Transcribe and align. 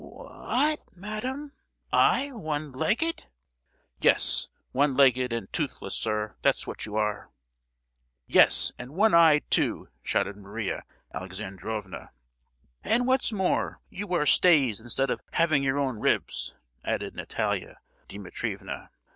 "Wha—at, 0.03 0.97
madam, 0.97 1.51
I 1.93 2.29
one 2.31 2.71
legged?" 2.71 3.27
"Yes—one 3.99 4.97
legged 4.97 5.31
and 5.31 5.53
toothless, 5.53 5.93
sir; 5.95 6.35
that's 6.41 6.65
what 6.65 6.87
you 6.87 6.95
are!" 6.95 7.29
"Yes, 8.25 8.71
and 8.79 8.95
one 8.95 9.13
eyed 9.13 9.43
too!" 9.51 9.89
shouted 10.01 10.37
Maria 10.37 10.85
Alexandrovna. 11.13 12.09
"And 12.83 13.05
what's 13.05 13.31
more, 13.31 13.79
you 13.91 14.07
wear 14.07 14.25
stays 14.25 14.79
instead 14.79 15.11
of 15.11 15.21
having 15.33 15.61
your 15.61 15.77
own 15.77 15.99
ribs!" 15.99 16.55
added 16.83 17.13
Natalia 17.13 17.77
Dimitrievna. 18.07 18.89